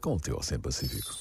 [0.00, 1.16] com o teu Oceano Pacífico.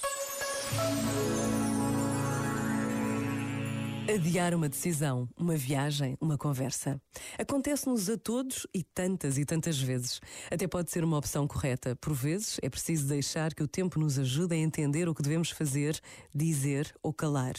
[4.09, 7.00] Adiar uma decisão, uma viagem, uma conversa.
[7.37, 10.21] Acontece-nos a todos e tantas e tantas vezes.
[10.50, 11.93] Até pode ser uma opção correta.
[11.98, 15.52] Por vezes é preciso deixar que o tempo nos ajude a entender o que devemos
[15.52, 16.00] fazer,
[16.34, 17.55] dizer ou calar.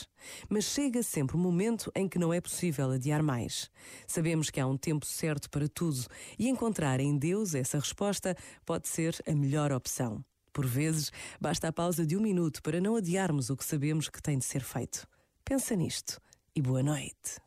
[0.48, 3.70] Mas chega sempre um momento em que não é possível adiar mais.
[4.06, 6.06] Sabemos que há um tempo certo para tudo
[6.38, 10.24] e encontrar em Deus essa resposta pode ser a melhor opção.
[10.58, 14.20] Por vezes, basta a pausa de um minuto para não adiarmos o que sabemos que
[14.20, 15.06] tem de ser feito.
[15.44, 16.20] Pensa nisto
[16.52, 17.38] e boa noite.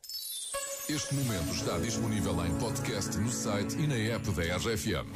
[0.88, 5.12] Este momento está disponível em podcast no site e na app da RFM.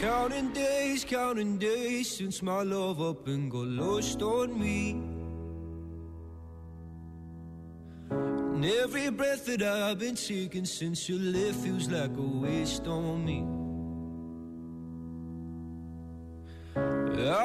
[0.00, 4.92] Counting days, counting days since my love up and got lost on me.
[8.10, 13.26] And every breath that I've been taking since you left feels like a waste on
[13.26, 13.71] me.